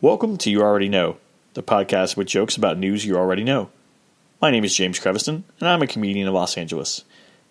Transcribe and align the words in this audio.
Welcome 0.00 0.36
to 0.38 0.50
You 0.50 0.62
Already 0.62 0.88
Know, 0.88 1.16
the 1.54 1.62
podcast 1.62 2.16
with 2.16 2.28
jokes 2.28 2.56
about 2.56 2.78
news 2.78 3.04
you 3.04 3.16
already 3.16 3.42
know. 3.42 3.68
My 4.40 4.48
name 4.48 4.62
is 4.62 4.76
James 4.76 5.00
Creviston, 5.00 5.42
and 5.58 5.68
I'm 5.68 5.82
a 5.82 5.88
comedian 5.88 6.28
of 6.28 6.34
Los 6.34 6.56
Angeles. 6.56 7.02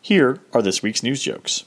Here 0.01 0.39
are 0.53 0.61
this 0.61 0.81
week's 0.81 1.03
news 1.03 1.21
jokes. 1.21 1.65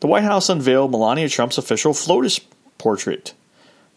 The 0.00 0.08
White 0.08 0.24
House 0.24 0.48
unveiled 0.48 0.90
Melania 0.90 1.28
Trump's 1.28 1.56
official 1.56 1.94
FLOTUS 1.94 2.40
portrait. 2.78 3.32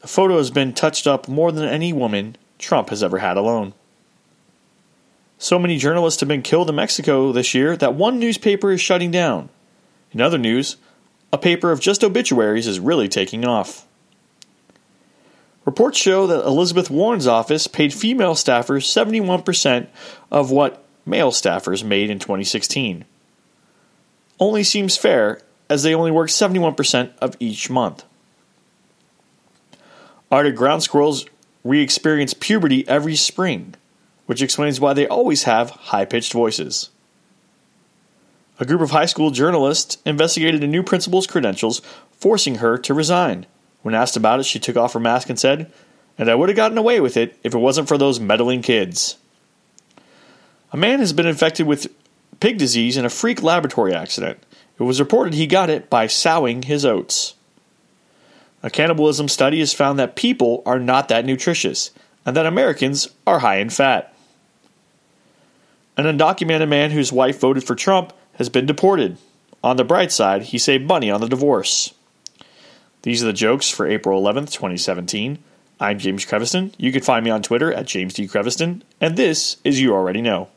The 0.02 0.08
photo 0.08 0.38
has 0.38 0.52
been 0.52 0.74
touched 0.74 1.08
up 1.08 1.28
more 1.28 1.52
than 1.52 1.68
any 1.68 1.92
woman 1.92 2.36
Trump 2.60 2.90
has 2.90 3.02
ever 3.02 3.18
had 3.18 3.36
alone. 3.36 3.74
So 5.40 5.58
many 5.58 5.80
journalists 5.80 6.20
have 6.20 6.30
been 6.30 6.44
killed 6.44 6.70
in 6.70 6.76
Mexico 6.76 7.32
this 7.32 7.56
year 7.56 7.76
that 7.78 7.96
one 7.96 8.20
newspaper 8.20 8.74
is 8.74 8.80
shutting 8.80 9.10
down. 9.10 9.50
In 10.12 10.22
other 10.22 10.38
news, 10.38 10.78
a 11.34 11.38
paper 11.40 11.72
of 11.72 11.80
just 11.80 12.04
obituaries 12.04 12.68
is 12.68 12.80
really 12.80 13.08
taking 13.10 13.44
off. 13.44 13.87
Reports 15.68 15.98
show 15.98 16.26
that 16.28 16.46
Elizabeth 16.46 16.90
Warren's 16.90 17.28
office 17.28 17.68
paid 17.68 17.94
female 17.94 18.36
staffers 18.36 18.86
71% 18.86 19.88
of 20.32 20.50
what 20.50 20.82
male 21.06 21.30
staffers 21.30 21.84
made 21.84 22.10
in 22.10 22.20
2016. 22.20 23.04
Only 24.40 24.64
seems 24.64 24.96
fair, 24.96 25.42
as 25.70 25.84
they 25.84 25.94
only 25.94 26.10
work 26.10 26.30
71% 26.30 27.12
of 27.20 27.36
each 27.42 27.70
month. 27.70 28.06
Arctic 30.32 30.56
ground 30.56 30.84
squirrels 30.84 31.26
re 31.66 31.82
experience 31.82 32.34
puberty 32.34 32.88
every 32.88 33.18
spring, 33.18 33.76
which 34.26 34.42
explains 34.42 34.80
why 34.80 34.94
they 34.94 35.06
always 35.06 35.44
have 35.44 35.72
high 35.72 36.06
pitched 36.06 36.32
voices. 36.32 36.92
A 38.58 38.66
group 38.66 38.80
of 38.80 38.92
high 38.92 39.06
school 39.06 39.32
journalists 39.32 39.98
investigated 40.06 40.64
a 40.64 40.68
new 40.68 40.82
principal's 40.82 41.28
credentials, 41.28 41.82
forcing 42.14 42.56
her 42.56 42.78
to 42.78 42.94
resign. 42.94 43.46
When 43.88 43.96
asked 43.96 44.18
about 44.18 44.42
it, 44.42 44.46
she 44.46 44.60
took 44.60 44.76
off 44.76 44.92
her 44.92 45.00
mask 45.00 45.30
and 45.30 45.40
said, 45.40 45.72
And 46.18 46.30
I 46.30 46.36
would 46.36 46.50
have 46.50 46.58
gotten 46.58 46.78
away 46.78 47.00
with 47.00 47.16
it 47.16 47.40
if 47.42 47.54
it 47.54 47.58
wasn't 47.58 47.88
for 47.88 47.98
those 47.98 48.20
meddling 48.20 48.62
kids. 48.62 49.16
A 50.74 50.78
man 50.78 51.00
has 51.00 51.14
been 51.14 51.26
infected 51.26 51.66
with 51.66 51.96
pig 52.42 52.58
disease 52.58 52.98
in 52.98 53.06
a 53.06 53.10
freak 53.10 53.42
laboratory 53.42 53.96
accident. 53.96 54.44
It 54.78 54.84
was 54.84 55.00
reported 55.00 55.36
he 55.36 55.48
got 55.48 55.70
it 55.70 55.90
by 55.90 56.06
sowing 56.06 56.64
his 56.64 56.84
oats. 56.84 57.36
A 58.62 58.70
cannibalism 58.70 59.30
study 59.30 59.60
has 59.60 59.72
found 59.72 59.98
that 60.00 60.18
people 60.18 60.64
are 60.66 60.80
not 60.80 61.08
that 61.08 61.24
nutritious, 61.24 61.92
and 62.26 62.36
that 62.36 62.46
Americans 62.46 63.08
are 63.26 63.40
high 63.40 63.60
in 63.60 63.70
fat. 63.70 64.14
An 65.96 66.04
undocumented 66.04 66.68
man 66.68 66.92
whose 66.92 67.14
wife 67.14 67.40
voted 67.40 67.64
for 67.64 67.74
Trump 67.74 68.12
has 68.34 68.50
been 68.50 68.66
deported. 68.66 69.18
On 69.64 69.78
the 69.78 69.86
bright 69.86 70.12
side, 70.12 70.42
he 70.42 70.58
saved 70.58 70.86
money 70.86 71.10
on 71.10 71.22
the 71.22 71.30
divorce. 71.30 71.94
These 73.08 73.24
are 73.24 73.28
the 73.28 73.32
jokes 73.32 73.70
for 73.70 73.88
April 73.88 74.22
11th, 74.22 74.52
2017. 74.52 75.40
I'm 75.80 75.98
James 75.98 76.26
Creviston. 76.26 76.74
You 76.78 76.92
can 76.92 77.02
find 77.02 77.24
me 77.24 77.32
on 77.32 77.42
Twitter 77.42 77.72
at 77.72 77.86
James 77.86 78.14
D. 78.14 78.28
Creviston, 78.28 78.82
and 79.00 79.16
this 79.16 79.56
is 79.64 79.80
You 79.80 79.94
Already 79.94 80.22
Know. 80.22 80.50